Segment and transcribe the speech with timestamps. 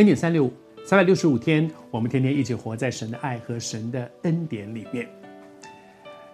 [0.00, 5.06] 恩典三六五，三百六十五天，我们天天一起活在神的爱和神的恩典里面。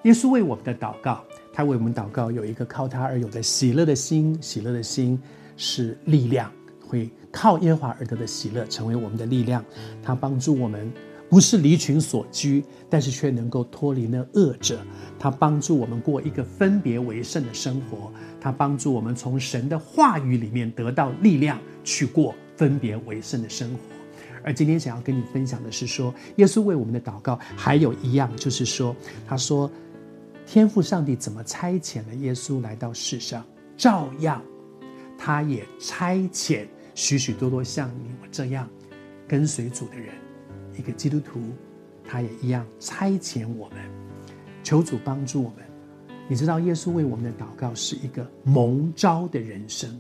[0.04, 5.20] 耶稣为我们的祷告，他为我们祷告，有一个靠他而有的喜乐的心，喜乐的心
[5.56, 6.48] 是力量，
[6.86, 9.64] 会靠耶和华而得的喜乐成为我们的力量。
[10.00, 10.88] 他帮助我们，
[11.28, 14.78] 不是离群所居，但是却能够脱离那恶者。
[15.18, 23.78] 他帮助我们过一个分别为圣的生活，他帮助我们从神的话语里面得到力量，去过分别为圣的生活。
[24.42, 28.94] 而今天想要跟你分享的是说，耶稣为我们的祷告还有一样，就是说，
[29.26, 29.70] 他说。
[30.48, 33.44] 天父上帝怎么差遣了耶稣来到世上，
[33.76, 34.40] 照样，
[35.18, 38.70] 他也差遣许许多多像你我这样
[39.26, 40.14] 跟随主的人，
[40.78, 41.40] 一个基督徒，
[42.04, 43.78] 他也一样差遣我们，
[44.62, 45.66] 求主帮助我们。
[46.28, 49.90] 你知道，耶稣为我们的祷告是一个蒙召的人生。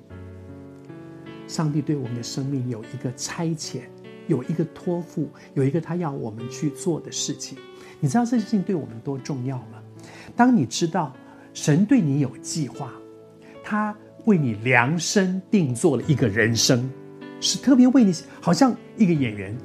[1.46, 3.82] 上帝对我们的生命有一个差遣，
[4.26, 7.56] 有一个托付，有一个他要我们去做的事情。
[8.00, 9.82] 你知道这件事情对我们多重要吗？
[10.34, 11.14] 当你知道
[11.54, 12.92] 神对你有计划，
[13.64, 16.90] 他为你量身定做了一个人生，
[17.40, 19.56] 是特别为你，好像一个演员，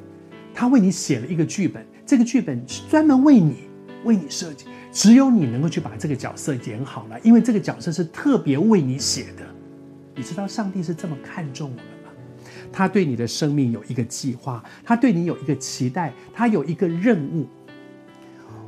[0.54, 3.68] 他为你写了一个剧本，这个剧本是专门为你
[4.06, 9.44] 为你设计，只有你能够去把这个角色演好了，因为这个角色是特别为你写的。
[10.22, 12.12] 你知道上帝是这么看重我们吗？
[12.72, 17.48] 他对你的生命有一个计划，他对你有一个期待，他有一个任务。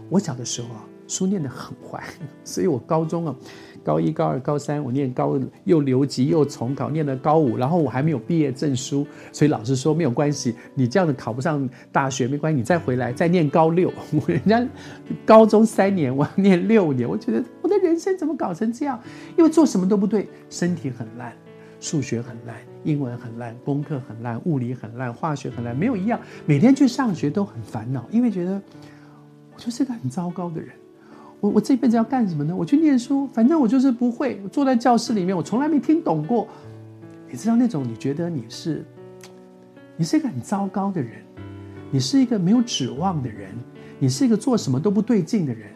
[0.09, 0.84] 我小的时候啊。
[1.06, 2.02] 书念得很坏，
[2.46, 3.36] 所以我高中啊，
[3.84, 13.94] 高一、高二、高三，我念高又留级又重考，念了高五，然后我还没有毕业证书，所以老师说没有关系，你这样子考不上大学没关系，你再回来再念高六。
[14.26, 14.66] 人家
[15.25, 19.00] 高中三年，我要念六年，我觉得我的人生怎么搞成这样？
[19.38, 21.34] 因为做什么都不对，身体很烂，
[21.83, 22.55] 数学很烂，
[22.85, 28.53] 英文很烂，功课很烂，物理很烂，化学很烂，没有一样，每天去上学都很烦恼，因为觉得
[29.53, 30.69] 我就是个很糟糕的人。
[31.41, 32.55] 我我这辈子要干什么呢？
[32.55, 34.41] 我去念书，反正我就是不会。
[34.49, 36.47] 坐在教室里面，我从来没听懂过。
[37.29, 38.85] 你知道那种你觉得你是，
[39.97, 41.21] 你是一个很糟糕的人，
[41.91, 43.53] 你是一个没有指望的人，
[44.00, 45.69] 你是一个做什么都不对劲的人，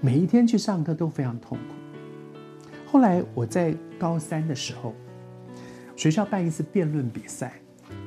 [0.00, 1.74] 每一天去上课都非常痛苦。
[2.86, 4.94] 后来我在高三的时候，
[6.00, 7.52] 学校办一次辩论比赛，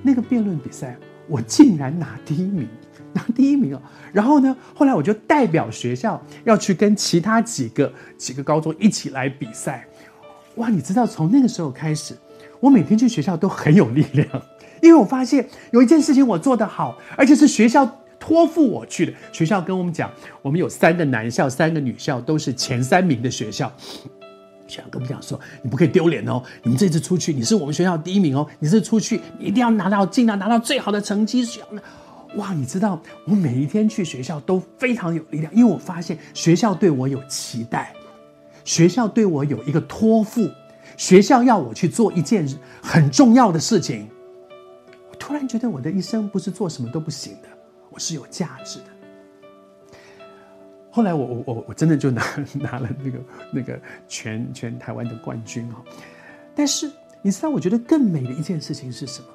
[0.01, 2.67] 那个辩论比赛我竟然拿第一名。
[3.13, 3.81] 拿第一名哦，
[4.11, 9.87] 然后呢，后来我就代表学校要去跟其他几个几个高中一起来比赛，
[10.55, 10.69] 哇！
[10.69, 12.15] 你知道从那个时候开始，
[12.59, 14.27] 我每天去学校都很有力量，
[14.81, 17.85] 因为我发现有一件事情我做得好，而且是学校
[18.19, 19.13] 托付我去的。
[19.31, 20.09] 学校跟我们讲，
[20.41, 23.71] 我们有三个男校，三个女校，都是前三名的学校。
[24.67, 31.45] 学校跟我们讲说，你不可以丢脸哦，你们这次出去，你是我们学校第一名哦，你这次出去，你一定要拿到，尽量拿到最好的成绩。
[32.35, 37.93] 哇，你知道我每一天去学校都非常有力量，因为我发现学校对我有期待，
[38.63, 40.49] 学校对我有一个托付，
[40.97, 42.47] 学校要我去做一件
[42.81, 44.09] 很重要的事情。
[45.11, 47.49] 我突然觉得我的一生不是做什么都不行的，
[47.91, 48.85] 我是有价值的。
[50.95, 52.23] 后来我我我我真的就拿
[52.53, 53.19] 拿了那个
[53.51, 55.77] 那个全全台湾的冠军哦，
[56.53, 56.87] 但是
[57.23, 59.27] 你知道，我觉得更美的一件事情是什么？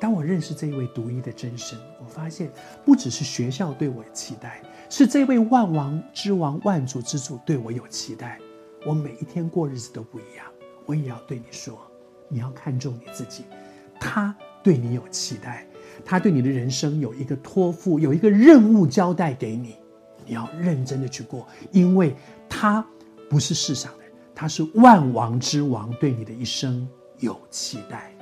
[0.00, 2.50] 当我认识这一位独一的真神，我发现
[2.86, 8.38] 不只是学校对我有期待，是这位万王之王、万主之主对我有期待。
[8.86, 10.46] 我每一天过日子都不一样，
[10.86, 11.78] 我也要对你说，
[12.28, 13.44] 你要看重你自己。
[14.00, 15.66] 他对你有期待，
[16.02, 19.74] 他对你的人生有一个托付，有一个任务交代给你，
[20.28, 22.14] 你要认真的去过，因为
[22.48, 22.84] 他
[23.30, 26.86] 不是世上的人，他是万王之王，对你的一生
[27.18, 28.12] 有期待。